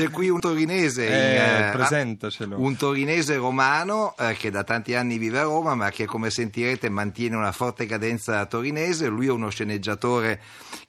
C'è 0.00 0.10
qui 0.10 0.28
un 0.28 0.40
torinese, 0.40 1.06
Eh, 1.06 1.34
in, 1.34 1.64
eh, 1.66 1.70
presentacelo. 1.72 2.58
un 2.60 2.76
torinese 2.76 3.36
romano 3.36 4.14
eh, 4.18 4.34
che 4.34 4.50
da 4.50 4.64
tanti 4.64 4.94
anni 4.94 5.18
vive 5.18 5.38
a 5.40 5.42
Roma, 5.42 5.74
ma 5.74 5.90
che 5.90 6.06
come 6.06 6.30
sentirete 6.30 6.88
mantiene 6.88 7.36
una 7.36 7.52
forte 7.52 7.86
cadenza 7.86 8.44
torinese. 8.46 9.06
Lui 9.08 9.26
è 9.26 9.30
uno 9.30 9.50
sceneggiatore 9.50 10.40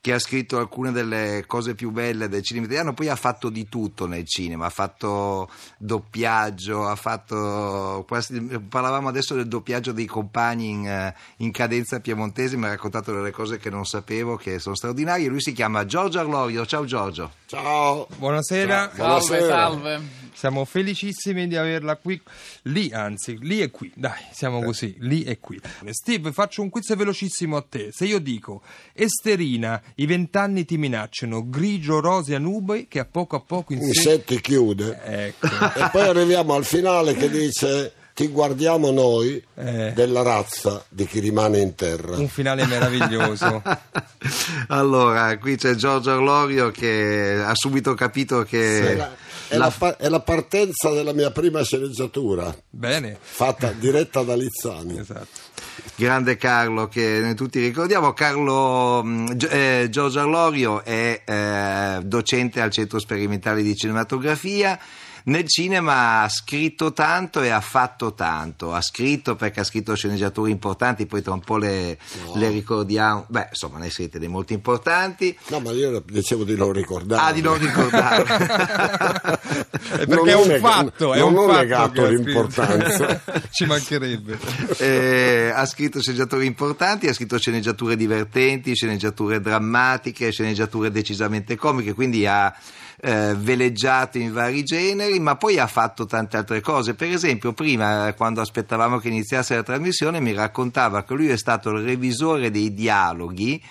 che 0.01 0.13
ha 0.13 0.19
scritto 0.19 0.57
alcune 0.57 0.91
delle 0.91 1.43
cose 1.45 1.75
più 1.75 1.91
belle 1.91 2.27
del 2.27 2.41
cinema 2.41 2.65
italiano, 2.65 2.93
poi 2.93 3.09
ha 3.09 3.15
fatto 3.15 3.49
di 3.49 3.67
tutto 3.69 4.07
nel 4.07 4.25
cinema, 4.25 4.65
ha 4.65 4.69
fatto 4.69 5.49
doppiaggio, 5.77 6.87
ha 6.87 6.95
fatto 6.95 8.03
quasi- 8.07 8.39
parlavamo 8.41 9.07
adesso 9.09 9.35
del 9.35 9.47
doppiaggio 9.47 9.91
dei 9.91 10.05
compagni 10.07 10.69
in, 10.69 10.87
eh, 10.87 11.15
in 11.37 11.51
cadenza 11.51 11.99
piemontese, 11.99 12.57
mi 12.57 12.65
ha 12.65 12.69
raccontato 12.69 13.13
delle 13.13 13.31
cose 13.31 13.57
che 13.57 13.69
non 13.69 13.85
sapevo, 13.85 14.37
che 14.37 14.57
sono 14.59 14.75
straordinarie. 14.75 15.27
Lui 15.27 15.41
si 15.41 15.51
chiama 15.53 15.85
Giorgio 15.85 16.19
Arlorio. 16.19 16.65
Ciao 16.65 16.85
Giorgio. 16.85 17.31
Ciao. 17.45 18.07
Buonasera, 18.17 18.91
Ciao. 18.95 19.00
Salve, 19.01 19.37
Buonasera. 19.37 19.47
salve. 19.47 20.01
siamo 20.33 20.65
felicissimi 20.65 21.47
di 21.47 21.55
averla 21.55 21.95
qui, 21.97 22.21
lì 22.63 22.91
anzi, 22.93 23.37
lì 23.41 23.61
e 23.61 23.71
qui, 23.71 23.91
dai, 23.95 24.21
siamo 24.31 24.61
così, 24.61 24.95
lì 24.99 25.23
e 25.23 25.39
qui. 25.39 25.59
Steve, 25.89 26.31
faccio 26.31 26.61
un 26.61 26.69
quiz 26.69 26.95
velocissimo 26.95 27.57
a 27.57 27.65
te. 27.67 27.89
Se 27.91 28.05
io 28.05 28.19
dico 28.19 28.61
Esterina, 28.93 29.81
i 29.95 30.05
vent'anni 30.05 30.65
ti 30.65 30.77
minacciano, 30.77 31.49
grigio, 31.49 31.99
rosea, 31.99 32.37
nube, 32.39 32.87
che 32.87 32.99
a 32.99 33.05
poco 33.05 33.35
a 33.35 33.41
poco 33.41 33.73
In 33.73 33.79
insegna... 33.81 34.15
sette 34.15 34.39
chiude. 34.41 34.99
Ecco. 35.03 35.47
E 35.47 35.89
poi 35.91 36.07
arriviamo 36.07 36.53
al 36.53 36.65
finale 36.65 37.13
che 37.15 37.29
dice 37.29 37.93
ti 38.13 38.27
guardiamo 38.27 38.91
noi 38.91 39.43
Eh. 39.55 39.91
della 39.93 40.21
razza 40.21 40.83
di 40.89 41.05
chi 41.07 41.19
rimane 41.19 41.59
in 41.59 41.75
terra. 41.75 42.17
Un 42.17 42.27
finale 42.27 42.65
meraviglioso. 42.65 43.61
allora, 44.67 45.37
qui 45.37 45.55
c'è 45.55 45.75
Giorgio 45.75 46.11
Arlorio 46.11 46.71
che 46.71 47.41
ha 47.43 47.53
subito 47.55 47.93
capito 47.93 48.43
che 48.43 48.91
È 48.91 48.95
la, 48.95 49.11
è 49.47 49.57
la 49.57 49.97
è 49.97 50.07
la 50.09 50.19
partenza 50.21 50.91
della 50.91 51.13
mia 51.13 51.31
prima 51.31 51.63
sceneggiatura, 51.63 52.55
Bene, 52.69 53.17
fatta 53.19 53.71
diretta 53.71 54.21
da 54.23 54.35
Lizzani. 54.35 54.99
esatto. 54.99 55.49
grande 55.95 56.35
Carlo 56.37 56.87
che 56.87 57.19
noi 57.21 57.35
tutti 57.35 57.59
ricordiamo. 57.59 58.13
Carlo 58.13 59.03
Gio- 59.35 59.49
eh, 59.49 59.87
Giorgio 59.89 60.19
Arlorio 60.19 60.83
è 60.83 61.21
eh, 61.25 61.99
docente 62.03 62.61
al 62.61 62.71
Centro 62.71 62.99
Sperimentale 62.99 63.61
di 63.61 63.75
Cinematografia. 63.75 64.79
Nel 65.25 65.47
cinema 65.47 66.21
ha 66.21 66.29
scritto 66.29 66.93
tanto 66.93 67.41
e 67.41 67.49
ha 67.49 67.61
fatto 67.61 68.13
tanto. 68.13 68.73
Ha 68.73 68.81
scritto 68.81 69.35
perché 69.35 69.59
ha 69.59 69.63
scritto 69.63 69.93
sceneggiature 69.95 70.49
importanti, 70.49 71.05
poi 71.05 71.21
tra 71.21 71.33
un 71.33 71.41
po' 71.41 71.57
le, 71.57 71.97
le 72.35 72.49
ricordiamo. 72.49 73.25
Beh, 73.27 73.47
insomma, 73.49 73.77
ne 73.77 73.89
scritte 73.89 74.19
dei 74.19 74.27
molto 74.27 74.53
importanti. 74.53 75.37
No, 75.47 75.59
ma 75.59 75.71
io 75.71 76.03
dicevo 76.07 76.43
di 76.43 76.55
non 76.55 76.71
ricordare. 76.71 77.21
Ah, 77.21 77.31
di 77.31 77.41
non 77.41 77.57
ricordare. 77.57 78.23
È 78.23 80.05
Non 80.05 80.23
perché 80.23 80.31
è 80.31 80.35
ho 80.35 80.41
un 80.41 80.47
neg- 80.47 80.59
fatto, 80.59 81.13
è 81.13 81.19
non 81.19 81.33
un 81.33 81.37
ho 81.39 81.47
fatto 81.47 81.59
negato 81.59 82.07
l'importanza. 82.07 83.21
Ci 83.51 83.65
mancherebbe. 83.65 84.39
Eh, 84.77 85.51
ha 85.53 85.65
scritto 85.65 86.01
sceneggiature 86.01 86.45
importanti, 86.45 87.07
ha 87.07 87.13
scritto 87.13 87.37
sceneggiature 87.37 87.95
divertenti, 87.95 88.73
sceneggiature 88.75 89.39
drammatiche, 89.39 90.31
sceneggiature 90.31 90.91
decisamente 90.91 91.55
comiche, 91.55 91.93
quindi 91.93 92.25
ha 92.25 92.53
eh, 93.01 93.33
veleggiato 93.35 94.17
in 94.19 94.31
vari 94.31 94.63
generi, 94.63 95.19
ma 95.19 95.35
poi 95.35 95.57
ha 95.57 95.67
fatto 95.67 96.05
tante 96.05 96.37
altre 96.37 96.61
cose. 96.61 96.93
Per 96.93 97.09
esempio, 97.09 97.51
prima, 97.51 98.13
quando 98.13 98.41
aspettavamo 98.41 98.99
che 98.99 99.07
iniziasse 99.07 99.55
la 99.55 99.63
trasmissione, 99.63 100.19
mi 100.19 100.33
raccontava 100.33 101.03
che 101.03 101.13
lui 101.15 101.29
è 101.29 101.37
stato 101.37 101.71
il 101.71 101.83
revisore 101.83 102.51
dei 102.51 102.73
dialoghi 102.73 103.61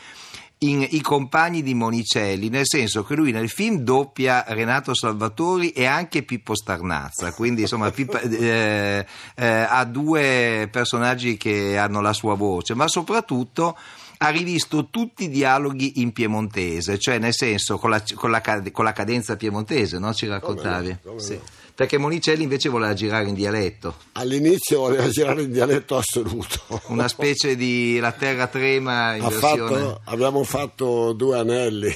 in 0.63 0.87
I 0.91 1.01
compagni 1.01 1.63
di 1.63 1.73
Monicelli, 1.73 2.51
nel 2.51 2.67
senso 2.67 3.03
che 3.03 3.15
lui 3.15 3.33
nel 3.33 3.49
film 3.49 3.79
doppia 3.79 4.45
Renato 4.49 4.95
Salvatori 4.95 5.71
e 5.71 5.87
anche 5.87 6.23
Pippo 6.23 6.55
Starnazza, 6.55 7.33
quindi 7.33 7.63
insomma 7.63 7.91
Pippo- 7.91 8.21
eh, 8.21 9.07
eh, 9.37 9.47
ha 9.47 9.85
due 9.85 10.69
personaggi 10.71 11.39
che 11.39 11.79
hanno 11.79 12.03
la 12.03 12.13
sua 12.13 12.35
voce, 12.35 12.75
ma 12.75 12.89
soprattutto 12.89 13.75
ha 14.23 14.29
rivisto 14.29 14.89
tutti 14.91 15.25
i 15.25 15.29
dialoghi 15.31 16.01
in 16.03 16.13
piemontese, 16.13 16.99
cioè 16.99 17.19
nel 17.19 17.33
senso 17.35 17.79
con 17.79 17.89
la, 17.91 18.03
con 18.15 18.31
la 18.31 18.43
con 18.71 18.85
la 18.85 18.93
cadenza 18.93 19.37
piemontese, 19.37 19.99
no? 19.99 20.13
Ci 20.13 20.27
raccontavi? 20.27 20.99
come 21.03 21.15
no. 21.15 21.21
Sì. 21.21 21.41
Perché 21.75 21.97
Monicelli 21.97 22.43
invece 22.43 22.69
voleva 22.69 22.93
girare 22.93 23.27
in 23.29 23.35
dialetto, 23.35 23.95
All'inizio 24.13 24.81
voleva 24.81 25.09
girare 25.09 25.41
in 25.43 25.51
dialetto 25.53 25.97
assoluto. 25.97 26.61
una 26.89 27.09
specie 27.09 27.57
di 27.57 27.99
La 27.99 28.13
terra 28.13 28.49
trema 28.49 29.15
in 29.15 29.25
Ha 29.25 29.29
versione... 29.31 29.57
fatto- 29.81 30.01
abbiamo 30.05 30.45
fatto 30.45 31.13
due 31.15 31.39
anelli 31.39 31.91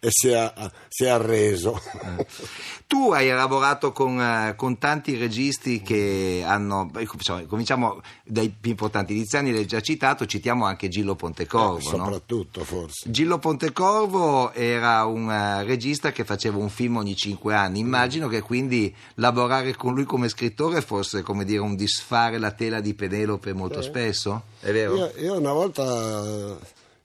e 0.00 0.08
si 0.10 0.28
è, 0.28 0.52
si 0.88 1.04
è 1.04 1.08
arreso. 1.08 1.80
Tu 2.86 3.12
hai 3.12 3.28
lavorato 3.28 3.92
con, 3.92 4.20
eh, 4.20 4.54
con 4.56 4.78
tanti 4.78 5.16
registi 5.16 5.82
che 5.82 6.42
hanno, 6.46 6.90
insomma, 6.98 7.42
cominciamo 7.46 8.00
dai 8.24 8.54
più 8.58 8.70
importanti, 8.70 9.14
Liziani 9.14 9.52
l'hai 9.52 9.66
già 9.66 9.80
citato, 9.80 10.26
citiamo 10.26 10.64
anche 10.64 10.88
Gillo 10.88 11.14
Pontecorvo. 11.14 11.74
no? 11.96 12.04
soprattutto 12.04 12.64
forse. 12.64 13.10
Gillo 13.10 13.38
Pontecorvo 13.38 14.52
era 14.52 15.04
un 15.04 15.30
eh, 15.30 15.64
regista 15.64 16.12
che 16.12 16.24
faceva 16.24 16.58
un 16.58 16.68
film 16.68 16.96
ogni 16.96 17.16
cinque 17.16 17.54
anni, 17.54 17.80
immagino 17.80 18.28
che 18.28 18.40
quindi 18.40 18.94
lavorare 19.14 19.74
con 19.74 19.94
lui 19.94 20.04
come 20.04 20.28
scrittore 20.28 20.80
fosse 20.80 21.22
come 21.22 21.44
dire 21.44 21.60
un 21.60 21.74
disfare 21.74 22.38
la 22.38 22.52
tela 22.52 22.80
di 22.80 22.94
Penelope 22.94 23.52
molto 23.52 23.82
spesso, 23.82 24.42
è 24.60 24.72
vero? 24.72 24.96
Io, 24.96 25.12
io 25.18 25.38
una 25.38 25.52
volta 25.52 26.56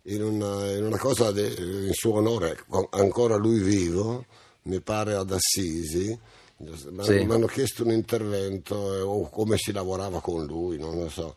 in 0.03 0.23
una, 0.23 0.71
in 0.71 0.83
una 0.85 0.97
cosa 0.97 1.31
de- 1.31 1.53
in 1.87 1.93
suo 1.93 2.15
onore, 2.15 2.57
ancora 2.91 3.35
lui 3.35 3.59
vivo, 3.59 4.25
mi 4.63 4.79
pare 4.81 5.13
ad 5.15 5.31
Assisi, 5.31 6.17
mi 6.57 7.03
Sì. 7.03 7.17
hanno, 7.29 7.47
chiesto 7.47 7.83
un 7.83 7.91
intervento 7.91 8.95
eh, 8.95 9.01
o 9.01 9.29
come 9.29 9.57
si 9.57 9.71
lavorava 9.71 10.21
con 10.21 10.45
lui, 10.45 10.77
non 10.77 10.97
lo 10.97 11.09
so. 11.09 11.35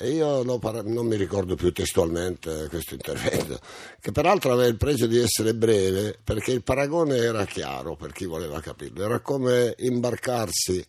E 0.00 0.10
io 0.10 0.58
par- 0.60 0.84
non 0.84 1.06
mi 1.06 1.16
ricordo 1.16 1.56
più 1.56 1.72
testualmente 1.72 2.68
questo 2.68 2.94
intervento, 2.94 3.58
che 4.00 4.12
peraltro 4.12 4.52
aveva 4.52 4.68
il 4.68 4.76
pregio 4.76 5.06
di 5.06 5.18
essere 5.18 5.54
breve 5.54 6.16
perché 6.22 6.52
il 6.52 6.62
paragone 6.62 7.16
era 7.16 7.44
chiaro 7.46 7.96
per 7.96 8.12
chi 8.12 8.24
voleva 8.26 8.60
capirlo, 8.60 9.02
era 9.02 9.18
come 9.20 9.74
imbarcarsi 9.78 10.84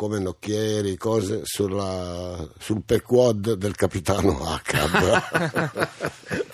come 0.00 0.18
nocchieri, 0.18 0.96
cose 0.96 1.42
sulla- 1.44 2.48
sul 2.58 2.80
pequod 2.86 3.52
del 3.52 3.74
capitano 3.74 4.42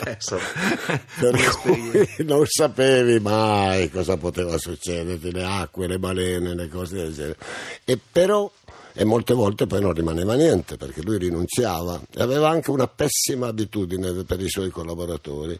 insomma, 0.04 0.42
per 1.20 1.56
cui 1.60 2.08
non 2.24 2.44
sapevi 2.44 3.20
mai 3.20 3.88
cosa 3.88 4.16
poteva 4.16 4.58
succederti, 4.58 5.30
le 5.30 5.44
acque, 5.44 5.86
le 5.86 6.00
balene, 6.00 6.56
le 6.56 6.68
cose 6.68 6.96
del 6.96 7.14
genere. 7.14 7.36
E 7.84 7.96
però, 8.10 8.50
e 8.98 9.04
molte 9.04 9.34
volte 9.34 9.66
poi 9.66 9.82
non 9.82 9.92
rimaneva 9.92 10.34
niente 10.34 10.76
perché 10.78 11.02
lui 11.02 11.18
rinunziava 11.18 12.00
e 12.14 12.22
aveva 12.22 12.48
anche 12.48 12.70
una 12.70 12.88
pessima 12.88 13.46
abitudine 13.48 14.10
per 14.24 14.40
i 14.40 14.48
suoi 14.48 14.70
collaboratori. 14.70 15.58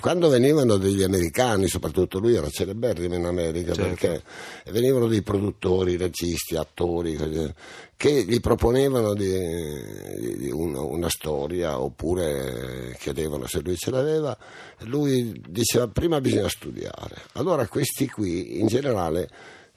Quando 0.00 0.28
venivano 0.28 0.76
degli 0.76 1.02
americani, 1.02 1.66
soprattutto 1.66 2.20
lui 2.20 2.34
era 2.36 2.48
celeberrimo 2.48 3.16
in 3.16 3.24
America 3.24 3.72
Certo. 3.74 3.88
perché 3.88 4.22
venivano 4.70 5.08
dei 5.08 5.22
produttori, 5.22 5.96
registi, 5.96 6.54
attori 6.54 7.16
così, 7.16 7.52
che 7.96 8.24
gli 8.24 8.38
proponevano 8.38 9.12
di, 9.14 10.36
di- 10.38 10.50
una, 10.52 10.80
una 10.80 11.08
storia 11.08 11.80
oppure 11.80 12.96
chiedevano 13.00 13.48
se 13.48 13.58
lui 13.60 13.74
ce 13.76 13.90
l'aveva, 13.90 14.38
lui 14.82 15.42
diceva 15.48 15.88
prima 15.88 16.20
bisogna 16.20 16.48
studiare. 16.48 17.16
Allora 17.32 17.66
questi 17.66 18.06
qui 18.06 18.60
in 18.60 18.68
generale 18.68 19.28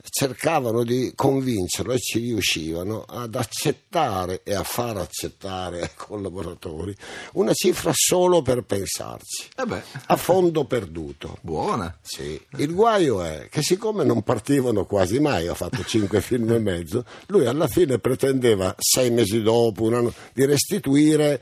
cercavano 0.09 0.83
di 0.83 1.13
convincerlo 1.15 1.93
e 1.93 1.99
ci 1.99 2.19
riuscivano 2.19 3.03
ad 3.07 3.35
accettare 3.35 4.41
e 4.43 4.53
a 4.53 4.63
far 4.63 4.97
accettare 4.97 5.81
ai 5.81 5.89
collaboratori 5.95 6.95
una 7.33 7.53
cifra 7.53 7.91
solo 7.93 8.41
per 8.41 8.63
pensarci, 8.63 9.49
Vabbè, 9.55 9.83
a 10.07 10.15
fondo 10.15 10.65
perduto. 10.65 11.37
buona. 11.41 11.95
Sì. 12.01 12.39
Il 12.57 12.73
guaio 12.73 13.23
è 13.23 13.47
che 13.49 13.61
siccome 13.61 14.03
non 14.03 14.23
partivano 14.23 14.85
quasi 14.85 15.19
mai, 15.19 15.47
ha 15.47 15.53
fatto 15.55 15.83
cinque 15.83 16.21
film 16.21 16.51
e 16.51 16.59
mezzo, 16.59 17.05
lui 17.27 17.45
alla 17.45 17.67
fine 17.67 17.99
pretendeva 17.99 18.75
sei 18.77 19.11
mesi 19.11 19.41
dopo 19.41 19.83
un 19.83 19.93
anno, 19.93 20.13
di 20.33 20.45
restituire, 20.45 21.41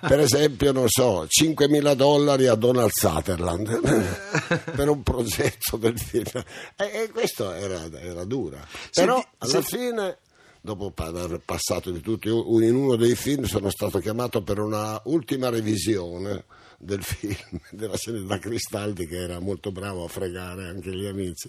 per 0.00 0.20
esempio, 0.20 0.72
non 0.72 0.88
so, 0.88 1.24
5.000 1.24 1.94
dollari 1.94 2.46
a 2.46 2.54
Donald 2.54 2.90
Sutherland 2.92 3.80
per 4.74 4.88
un 4.88 5.02
progetto 5.02 5.76
del 5.76 5.98
film. 5.98 6.42
E, 6.76 6.84
e 6.84 7.10
questo 7.12 7.52
era, 7.52 7.85
era 7.94 8.24
dura. 8.24 8.58
Però 8.92 9.14
Senti, 9.14 9.28
alla 9.38 9.50
senti- 9.50 9.76
fine 9.76 10.18
dopo 10.60 10.92
aver 10.96 11.40
passato 11.44 11.90
di 11.92 12.00
tutti, 12.00 12.28
in 12.28 12.74
uno 12.74 12.96
dei 12.96 13.14
film 13.14 13.44
sono 13.44 13.70
stato 13.70 14.00
chiamato 14.00 14.42
per 14.42 14.58
una 14.58 15.00
ultima 15.04 15.48
revisione 15.48 16.44
del 16.78 17.02
film 17.04 17.36
della 17.70 17.96
scena 17.96 18.18
da 18.20 18.38
Cristaldi 18.38 19.06
che 19.06 19.16
era 19.16 19.38
molto 19.38 19.70
bravo 19.72 20.04
a 20.04 20.08
fregare 20.08 20.66
anche 20.66 20.90
gli 20.94 21.06
amici 21.06 21.48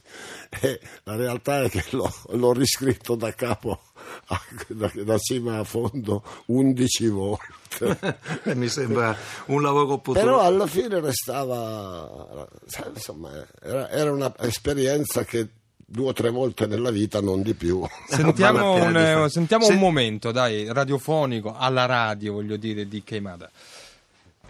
e 0.62 0.80
la 1.04 1.16
realtà 1.18 1.64
è 1.64 1.70
che 1.70 1.84
l'ho, 1.90 2.10
l'ho 2.30 2.54
riscritto 2.54 3.16
da 3.16 3.34
capo 3.34 3.82
a- 4.28 4.42
da, 4.70 4.90
da 5.04 5.18
cima 5.18 5.58
a 5.60 5.64
fondo 5.66 6.24
11 6.46 7.08
volte 7.10 8.20
Mi 8.56 8.70
sembra 8.70 9.18
un 9.48 9.62
lavoro 9.62 9.98
potuto. 9.98 10.24
però 10.24 10.40
alla 10.42 10.66
fine 10.66 11.02
restava 11.02 12.48
insomma 12.94 13.32
era, 13.62 13.90
era 13.90 14.12
un'esperienza 14.14 15.26
che 15.26 15.50
due 15.90 16.10
o 16.10 16.14
tre 16.14 16.30
volte 16.30 16.68
nella 16.68 16.92
vita, 16.92 17.22
non 17.22 17.42
di 17.42 17.54
più. 17.54 17.82
Sentiamo, 18.08 18.74
un, 18.74 18.96
eh, 18.96 19.30
sentiamo 19.30 19.64
Se- 19.64 19.74
un 19.74 19.80
momento, 19.80 20.32
dai, 20.32 20.72
radiofonico, 20.72 21.56
alla 21.58 21.86
radio, 21.86 22.34
voglio 22.34 22.58
dire, 22.58 22.88
di 22.88 23.02
Keimada. 23.04 23.50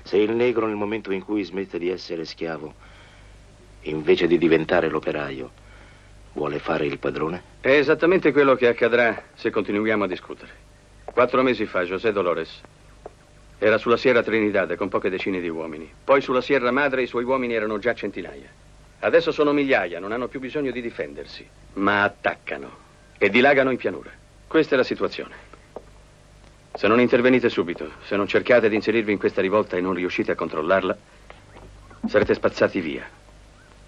Se 0.03 0.17
il 0.17 0.31
negro 0.31 0.65
nel 0.65 0.75
momento 0.75 1.11
in 1.11 1.23
cui 1.23 1.43
smette 1.43 1.77
di 1.77 1.89
essere 1.89 2.25
schiavo, 2.25 2.73
invece 3.81 4.25
di 4.25 4.37
diventare 4.37 4.89
l'operaio, 4.89 5.51
vuole 6.33 6.59
fare 6.59 6.85
il 6.85 6.97
padrone? 6.97 7.41
È 7.61 7.69
esattamente 7.69 8.31
quello 8.31 8.55
che 8.55 8.67
accadrà 8.67 9.23
se 9.35 9.51
continuiamo 9.51 10.05
a 10.05 10.07
discutere. 10.07 10.65
Quattro 11.03 11.43
mesi 11.43 11.65
fa 11.65 11.83
José 11.83 12.11
Dolores 12.11 12.61
era 13.59 13.77
sulla 13.77 13.97
Sierra 13.97 14.23
Trinidad 14.23 14.75
con 14.75 14.87
poche 14.89 15.09
decine 15.09 15.39
di 15.39 15.49
uomini. 15.49 15.91
Poi 16.03 16.21
sulla 16.21 16.41
Sierra 16.41 16.71
Madre 16.71 17.03
i 17.03 17.07
suoi 17.07 17.23
uomini 17.23 17.53
erano 17.53 17.79
già 17.79 17.93
centinaia. 17.93 18.47
Adesso 18.99 19.31
sono 19.31 19.53
migliaia, 19.53 19.99
non 19.99 20.11
hanno 20.11 20.27
più 20.27 20.39
bisogno 20.39 20.71
di 20.71 20.81
difendersi, 20.81 21.47
ma 21.73 22.03
attaccano 22.03 22.85
e 23.17 23.29
dilagano 23.29 23.69
in 23.69 23.77
pianura. 23.77 24.11
Questa 24.47 24.73
è 24.73 24.77
la 24.77 24.83
situazione. 24.83 25.35
Se 26.73 26.87
non 26.87 26.99
intervenite 26.99 27.49
subito, 27.49 27.91
se 28.05 28.15
non 28.15 28.27
cercate 28.27 28.69
di 28.69 28.75
inserirvi 28.75 29.11
in 29.11 29.19
questa 29.19 29.41
rivolta 29.41 29.77
e 29.77 29.81
non 29.81 29.93
riuscite 29.93 30.31
a 30.31 30.35
controllarla, 30.35 30.97
sarete 32.07 32.33
spazzati 32.33 32.79
via. 32.79 33.07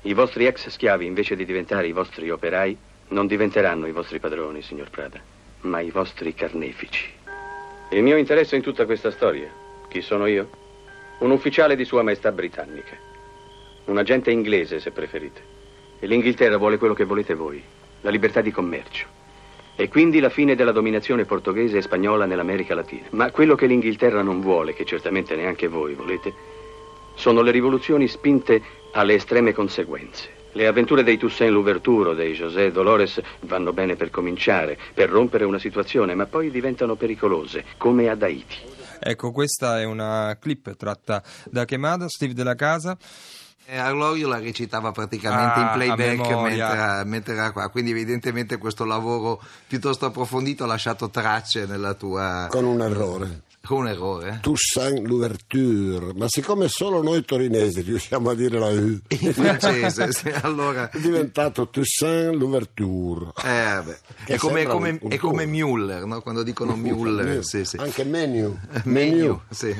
I 0.03 0.13
vostri 0.13 0.45
ex 0.45 0.69
schiavi, 0.69 1.05
invece 1.05 1.35
di 1.35 1.45
diventare 1.45 1.87
i 1.87 1.91
vostri 1.91 2.29
operai, 2.29 2.77
non 3.09 3.25
diventeranno 3.27 3.87
i 3.87 3.91
vostri 3.91 4.19
padroni, 4.19 4.61
signor 4.61 4.89
Prada, 4.89 5.19
ma 5.61 5.79
i 5.79 5.89
vostri 5.89 6.33
carnefici. 6.35 7.11
Il 7.89 8.03
mio 8.03 8.15
interesse 8.15 8.55
in 8.55 8.61
tutta 8.61 8.85
questa 8.85 9.09
storia, 9.09 9.49
chi 9.87 10.01
sono 10.01 10.27
io? 10.27 10.49
Un 11.19 11.31
ufficiale 11.31 11.75
di 11.75 11.85
Sua 11.85 12.03
Maestà 12.03 12.31
britannica. 12.31 13.08
Un 13.85 13.97
agente 13.97 14.31
inglese, 14.31 14.79
se 14.79 14.91
preferite. 14.91 15.41
E 15.99 16.07
l'Inghilterra 16.07 16.57
vuole 16.57 16.77
quello 16.77 16.93
che 16.93 17.05
volete 17.05 17.33
voi, 17.33 17.61
la 18.01 18.09
libertà 18.09 18.41
di 18.41 18.51
commercio. 18.51 19.05
E 19.75 19.87
quindi 19.87 20.19
la 20.19 20.29
fine 20.29 20.55
della 20.55 20.71
dominazione 20.71 21.25
portoghese 21.25 21.77
e 21.77 21.81
spagnola 21.81 22.25
nell'America 22.25 22.75
Latina. 22.75 23.07
Ma 23.11 23.31
quello 23.31 23.55
che 23.55 23.65
l'Inghilterra 23.65 24.21
non 24.21 24.41
vuole, 24.41 24.73
che 24.73 24.85
certamente 24.85 25.35
neanche 25.35 25.67
voi 25.67 25.93
volete, 25.93 26.33
sono 27.15 27.41
le 27.41 27.51
rivoluzioni 27.51 28.07
spinte 28.07 28.61
alle 28.91 29.15
estreme 29.15 29.53
conseguenze. 29.53 30.37
Le 30.53 30.65
avventure 30.65 31.03
dei 31.03 31.17
Toussaint 31.17 31.53
Louverture 31.53 32.15
dei 32.15 32.33
José 32.33 32.71
Dolores 32.71 33.21
vanno 33.41 33.71
bene 33.71 33.95
per 33.95 34.09
cominciare, 34.09 34.77
per 34.93 35.09
rompere 35.09 35.45
una 35.45 35.59
situazione, 35.59 36.15
ma 36.15 36.25
poi 36.25 36.49
diventano 36.49 36.95
pericolose, 36.95 37.65
come 37.77 38.09
ad 38.09 38.23
Haiti. 38.23 38.57
Ecco, 38.99 39.31
questa 39.31 39.79
è 39.79 39.85
una 39.85 40.35
clip 40.39 40.75
tratta 40.75 41.23
da 41.45 41.65
Keimada, 41.65 42.09
Steve 42.09 42.33
della 42.33 42.55
Casa. 42.55 42.97
Eh, 43.71 43.77
Arlorio 43.77 44.27
la 44.27 44.39
recitava 44.39 44.91
praticamente 44.91 45.59
Ah, 45.59 45.61
in 45.61 45.71
playback 45.73 46.27
mentre, 46.41 47.03
mentre 47.05 47.33
era 47.35 47.51
qua, 47.51 47.69
quindi 47.69 47.91
evidentemente 47.91 48.57
questo 48.57 48.83
lavoro 48.83 49.39
piuttosto 49.67 50.07
approfondito 50.07 50.63
ha 50.63 50.67
lasciato 50.67 51.11
tracce 51.11 51.67
nella 51.67 51.93
tua... 51.93 52.47
Con 52.49 52.65
un 52.65 52.81
errore. 52.81 53.41
Con 53.69 53.81
un 53.81 53.87
errore. 53.87 54.39
Toussaint 54.41 55.05
Louverture, 55.05 56.13
ma 56.15 56.25
siccome 56.27 56.67
solo 56.67 57.03
noi 57.03 57.23
torinesi 57.23 57.81
riusciamo 57.81 58.31
a 58.31 58.33
dire 58.33 58.57
la 58.57 58.69
U, 58.69 58.99
In 59.19 59.31
francese, 59.31 60.11
sì, 60.11 60.29
allora... 60.41 60.89
è 60.89 60.97
diventato 60.97 61.69
Toussaint 61.69 62.33
Louverture. 62.33 63.31
Eh, 63.45 63.97
È 64.25 64.37
come, 64.37 64.65
come- 64.65 64.97
è 65.09 65.17
come. 65.17 65.45
Müller, 65.45 66.05
no? 66.05 66.19
quando 66.21 66.41
dicono 66.41 66.75
Müller. 66.75 67.41
sì, 67.41 67.63
sì. 67.63 67.77
Anche 67.77 68.03
menu. 68.05 68.57
Menu, 68.85 69.39
sì. 69.51 69.75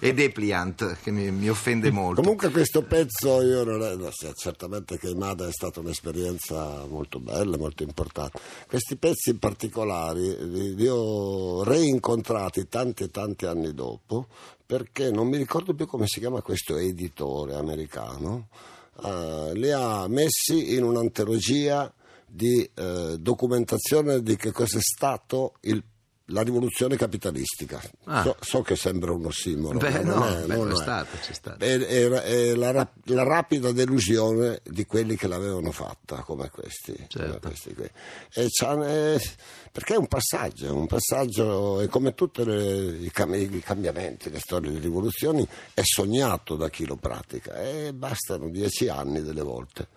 E 0.00 0.14
Depliant, 0.14 0.96
che 1.02 1.10
mi, 1.10 1.30
mi 1.30 1.50
offende 1.50 1.90
molto. 1.90 2.22
Comunque 2.22 2.48
questo 2.48 2.80
pezzo 2.80 3.42
io 3.42 3.62
non 3.62 3.82
è, 3.82 3.94
no, 3.94 4.08
certamente 4.34 4.98
che 4.98 5.10
Imada 5.10 5.46
è 5.46 5.52
stata 5.52 5.80
un'esperienza 5.80 6.86
molto 6.88 7.20
bella, 7.20 7.58
molto 7.58 7.82
importante. 7.82 8.40
Questi 8.66 8.96
pezzi 8.96 9.30
in 9.30 9.38
particolare 9.38 10.20
li, 10.20 10.74
li 10.74 10.86
ho 10.88 11.62
reincontrati 11.62 12.68
tanti 12.68 13.02
e 13.02 13.10
tanti 13.34 13.46
anni 13.46 13.74
dopo 13.74 14.26
perché 14.64 15.10
non 15.10 15.28
mi 15.28 15.36
ricordo 15.36 15.74
più 15.74 15.86
come 15.86 16.06
si 16.06 16.20
chiama 16.20 16.40
questo 16.40 16.76
editore 16.76 17.54
americano, 17.54 18.48
eh, 19.04 19.50
li 19.54 19.70
ha 19.70 20.06
messi 20.08 20.74
in 20.74 20.84
un'antologia 20.84 21.92
di 22.26 22.68
eh, 22.74 23.16
documentazione 23.18 24.22
di 24.22 24.36
che 24.36 24.50
cosa 24.52 24.78
è 24.78 24.80
stato 24.80 25.54
il- 25.62 25.82
la 26.28 26.42
rivoluzione 26.42 26.96
capitalistica. 26.96 27.80
Ah. 28.04 28.22
So, 28.22 28.36
so 28.40 28.62
che 28.62 28.76
sembra 28.76 29.12
un 29.12 29.26
ossimoro, 29.26 29.78
Beh, 29.78 30.02
no, 30.02 30.14
non 30.14 30.28
è, 30.28 30.44
beh, 30.46 30.56
non 30.56 30.70
è. 30.70 30.74
stato, 30.76 31.16
c'è 31.20 31.32
stato. 31.34 31.62
È, 31.64 31.78
è- 31.78 32.08
è 32.08 32.54
la, 32.54 32.70
rap- 32.70 33.06
la 33.08 33.22
rapida 33.24 33.72
delusione 33.72 34.60
di 34.64 34.86
quelli 34.86 35.16
che 35.16 35.26
l'avevano 35.28 35.70
fatta 35.70 36.22
come 36.22 36.48
questi, 36.50 36.92
come 36.94 37.06
Certo. 37.08 37.38
questi 37.48 37.74
qui. 37.74 37.88
E 38.34 38.46
c'ha- 38.50 38.86
è- 38.86 39.20
perché 39.70 39.94
è 39.94 39.96
un 39.96 40.06
passaggio, 40.06 40.72
un 40.74 40.86
passaggio 40.86 41.80
e 41.80 41.88
come 41.88 42.14
tutti 42.14 42.40
i, 42.42 43.10
cam- 43.12 43.34
i 43.34 43.60
cambiamenti, 43.60 44.30
le 44.30 44.38
storie 44.38 44.70
di 44.70 44.78
rivoluzioni, 44.78 45.46
è 45.74 45.82
sognato 45.82 46.54
da 46.56 46.70
chi 46.70 46.86
lo 46.86 46.94
pratica 46.96 47.60
e 47.60 47.92
bastano 47.92 48.48
dieci 48.50 48.88
anni 48.88 49.20
delle 49.22 49.42
volte, 49.42 49.88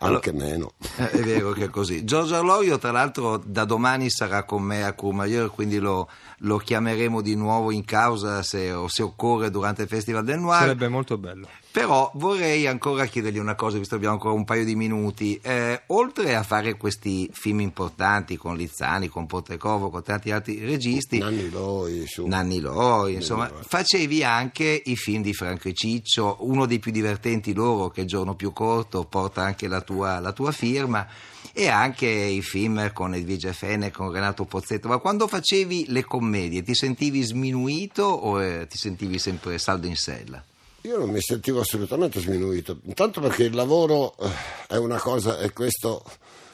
anche 0.00 0.32
meno. 0.32 0.74
Eh, 0.98 1.10
è 1.10 1.18
vero 1.22 1.52
che 1.52 1.64
è 1.64 1.68
così. 1.70 2.04
Giorgio 2.04 2.36
Arlorio, 2.36 2.78
tra 2.78 2.90
l'altro, 2.90 3.38
da 3.38 3.64
domani 3.64 4.10
sarà 4.10 4.44
con 4.44 4.62
me 4.62 4.84
a 4.84 4.92
Courmayeur, 4.92 5.50
quindi 5.50 5.71
lo, 5.78 6.08
lo 6.38 6.58
chiameremo 6.58 7.20
di 7.20 7.34
nuovo 7.34 7.70
in 7.70 7.84
causa 7.84 8.42
se, 8.42 8.72
o 8.72 8.88
se 8.88 9.02
occorre 9.02 9.50
durante 9.50 9.82
il 9.82 9.88
Festival 9.88 10.24
del 10.24 10.38
Noir. 10.38 10.60
Sarebbe 10.60 10.88
molto 10.88 11.18
bello. 11.18 11.48
Però 11.72 12.10
vorrei 12.16 12.66
ancora 12.66 13.06
chiedergli 13.06 13.38
una 13.38 13.54
cosa, 13.54 13.78
visto 13.78 13.92
che 13.92 13.96
abbiamo 13.96 14.16
ancora 14.16 14.34
un 14.34 14.44
paio 14.44 14.62
di 14.62 14.74
minuti. 14.74 15.40
Eh, 15.42 15.80
oltre 15.86 16.34
a 16.34 16.42
fare 16.42 16.76
questi 16.76 17.30
film 17.32 17.60
importanti 17.60 18.36
con 18.36 18.56
Lizzani, 18.56 19.08
con 19.08 19.26
Potrecovo, 19.26 19.88
con 19.88 20.02
tanti 20.02 20.30
altri 20.30 20.58
registi, 20.58 21.18
Nanni 21.18 21.48
Loi, 21.48 22.04
su. 22.06 22.26
Nanni 22.26 22.60
Loi, 22.60 23.14
insomma, 23.14 23.48
Loi. 23.48 23.62
facevi 23.66 24.22
anche 24.22 24.82
i 24.84 24.96
film 24.96 25.22
di 25.22 25.32
Franco 25.32 25.68
e 25.68 25.72
Ciccio, 25.72 26.36
uno 26.40 26.66
dei 26.66 26.78
più 26.78 26.92
divertenti 26.92 27.54
loro, 27.54 27.88
che 27.88 28.00
è 28.00 28.02
il 28.02 28.08
giorno 28.08 28.34
più 28.34 28.52
corto, 28.52 29.04
porta 29.04 29.40
anche 29.42 29.66
la 29.66 29.80
tua, 29.80 30.20
la 30.20 30.32
tua 30.32 30.52
firma, 30.52 31.06
e 31.52 31.68
anche 31.68 32.06
i 32.06 32.42
film 32.42 32.92
con 32.92 33.14
Edvige 33.14 33.52
Fene, 33.52 33.90
con 33.90 34.10
Renato 34.10 34.44
Pozzetto. 34.44 34.88
Ma 34.88 34.98
quando 34.98 35.26
facevi 35.26 35.86
le 35.88 36.04
commedie 36.04 36.62
ti 36.62 36.74
sentivi 36.74 37.22
sminuito 37.22 38.04
o 38.04 38.42
eh, 38.42 38.66
ti 38.66 38.78
sentivi 38.78 39.18
sempre 39.18 39.58
saldo 39.58 39.86
in 39.86 39.96
sella? 39.96 40.42
Io 40.82 40.98
non 40.98 41.10
mi 41.10 41.20
sentivo 41.20 41.60
assolutamente 41.60 42.18
sminuito, 42.18 42.80
intanto 42.84 43.20
perché 43.20 43.44
il 43.44 43.54
lavoro 43.54 44.16
eh, 44.18 44.30
è 44.66 44.76
una 44.76 44.98
cosa, 44.98 45.38
e 45.38 45.52
questo 45.52 46.02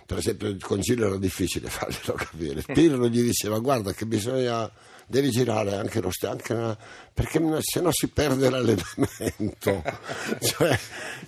per 0.05 0.19
esempio 0.19 0.57
con 0.61 0.81
Gillo 0.81 1.07
era 1.07 1.19
difficile 1.19 1.69
farglielo 1.69 2.15
capire. 2.15 2.63
Pirlo 2.73 3.09
gli 3.09 3.23
diceva 3.23 3.59
guarda 3.59 3.93
che 3.93 4.07
bisogna, 4.07 4.71
devi 5.09 5.31
girare 5.31 5.75
anche 5.75 6.01
lo 6.01 6.11
st- 6.11 6.25
anche 6.25 6.53
una- 6.53 6.79
perché 7.13 7.41
se 7.61 7.81
no 7.81 7.91
si 7.91 8.07
perde 8.09 8.49
l'allenamento. 8.49 9.83
Cioè, 10.41 10.79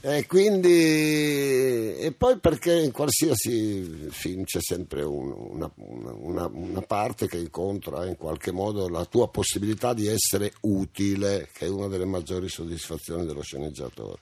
e 0.02 0.26
quindi, 0.26 1.96
e 1.96 2.12
poi 2.16 2.38
perché 2.38 2.75
in 2.80 2.92
qualsiasi 2.92 4.06
film 4.10 4.44
c'è 4.44 4.60
sempre 4.60 5.02
un- 5.02 5.34
una, 5.37 5.70
una- 5.76 6.49
una 6.52 6.80
parte 6.82 7.26
che 7.26 7.38
incontra 7.38 8.06
in 8.06 8.16
qualche 8.16 8.52
modo 8.52 8.88
la 8.88 9.04
tua 9.04 9.28
possibilità 9.28 9.92
di 9.94 10.06
essere 10.06 10.52
utile, 10.60 11.49
che 11.52 11.66
è 11.66 11.68
una 11.68 11.88
delle 11.88 12.04
maggiori 12.04 12.49
soddisfazioni 12.49 13.26
dello 13.26 13.42
sceneggiatore. 13.42 14.18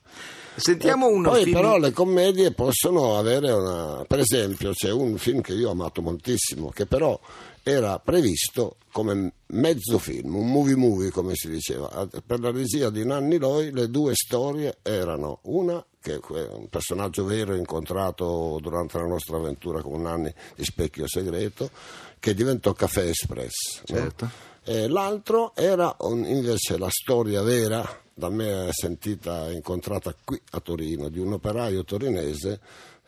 Sentiamo 0.56 1.08
uno 1.08 1.30
Poi 1.30 1.42
film... 1.44 1.54
però 1.56 1.76
le 1.78 1.92
commedie 1.92 2.52
possono 2.52 3.16
avere 3.18 3.52
una... 3.52 4.04
Per 4.06 4.18
esempio 4.20 4.72
c'è 4.72 4.90
un 4.90 5.16
film 5.18 5.40
che 5.40 5.52
io 5.52 5.68
ho 5.68 5.72
amato 5.72 6.00
moltissimo, 6.02 6.70
che 6.70 6.86
però 6.86 7.18
era 7.62 7.98
previsto 7.98 8.76
come 8.90 9.32
mezzo 9.48 9.98
film, 9.98 10.34
un 10.34 10.50
movie 10.50 10.76
movie 10.76 11.10
come 11.10 11.34
si 11.34 11.48
diceva. 11.48 12.08
Per 12.24 12.40
la 12.40 12.50
regia 12.50 12.90
di 12.90 13.04
Nanni 13.04 13.38
Loi 13.38 13.70
le 13.72 13.88
due 13.90 14.14
storie 14.14 14.78
erano 14.82 15.40
una 15.44 15.84
che 16.00 16.14
è 16.14 16.46
un 16.52 16.68
personaggio 16.68 17.24
vero 17.24 17.54
incontrato 17.54 18.58
durante 18.62 18.98
la 18.98 19.06
nostra 19.06 19.36
avventura 19.36 19.82
con 19.82 20.02
Nanni 20.02 20.32
di 20.54 20.64
Specchio 20.64 21.06
Segreto, 21.06 21.70
che 22.18 22.34
diventò 22.34 22.72
Café 22.72 23.08
Express. 23.08 23.82
no? 23.88 23.96
Certo. 23.96 24.30
E 24.64 24.86
l'altro 24.88 25.54
era 25.54 25.94
un- 26.00 26.24
invece 26.24 26.78
la 26.78 26.88
storia 26.90 27.42
vera, 27.42 27.86
da 28.14 28.28
me 28.30 28.68
sentita 28.70 29.48
e 29.48 29.54
incontrata 29.54 30.14
qui 30.24 30.40
a 30.52 30.60
Torino, 30.60 31.08
di 31.08 31.18
un 31.18 31.32
operaio 31.34 31.84
torinese, 31.84 32.60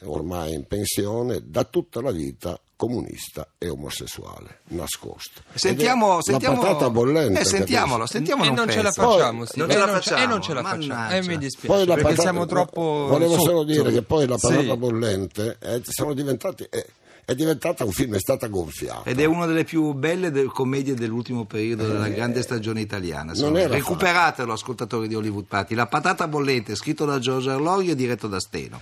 ormai 0.05 0.55
in 0.55 0.67
pensione, 0.67 1.43
da 1.45 1.65
tutta 1.65 2.01
la 2.01 2.11
vita 2.11 2.59
comunista 2.81 3.47
e 3.59 3.69
omosessuale, 3.69 4.61
nascosto. 4.69 5.43
Sentiamo, 5.53 6.21
è 6.21 6.23
sentiamo... 6.23 6.63
La 6.63 6.69
patata 6.69 6.89
bollente. 6.89 7.41
Eh, 7.41 7.45
sentiamolo, 7.45 8.07
sentiamolo 8.07 8.51
e 8.51 8.55
non 8.55 8.71
ce 8.71 8.81
la 8.81 8.91
facciamo, 8.91 9.39
Poi- 9.41 9.47
Steve, 9.49 9.67
non 9.67 9.71
ce 9.71 9.79
la 9.79 9.85
e 9.85 9.87
non 9.91 10.01
ce- 10.01 10.09
facciamo, 10.11 10.23
e 10.23 10.27
non 10.27 10.41
ce 10.43 10.55
la 10.55 10.63
facciamo. 10.63 11.11
E 11.11 11.23
mi 11.27 11.37
dispiace 11.39 11.67
Poi 11.67 11.79
la 11.87 11.95
perché 11.95 12.03
patata- 12.09 12.23
siamo 12.23 12.47
troppo 12.47 12.81
Volevo 13.11 13.35
solo 13.39 13.59
sotto. 13.61 13.65
dire 13.65 13.93
che 13.93 14.01
poi 14.03 14.27
la 14.27 14.39
patata 14.39 14.61
Sì. 14.63 14.77
bollente 14.79 15.57
è, 15.61 15.81
sono 15.85 16.15
diventati, 16.15 16.67
è, 16.71 16.87
è 17.27 17.35
diventata 17.35 17.85
un 17.85 17.93
film, 17.93 18.15
è 18.15 18.19
stata 18.19 18.47
gonfiata. 18.49 19.09
Ed 19.09 19.21
è 19.21 19.25
una 19.27 19.45
delle 19.47 19.65
più 19.65 19.93
belle 19.93 20.31
del- 20.31 20.51
commedie 20.51 20.95
dell'ultimo 20.95 21.45
periodo 21.45 21.87
della 21.87 22.09
grande 22.09 22.41
stagione 22.43 22.81
italiana. 22.81 23.33
Eh, 23.35 23.67
Recuperatelo, 23.69 24.53
ascoltatori 24.55 25.07
di 25.07 25.15
Hollywood 25.15 25.45
Party. 25.47 25.75
La 25.75 25.87
patata 25.87 26.27
bollente, 26.29 26.75
scritto 26.75 27.05
da 27.05 27.19
Giorgio 27.19 27.51
Arlorio 27.51 27.93
e 27.93 27.95
diretto 27.95 28.27
da 28.27 28.41
Steno. 28.41 28.79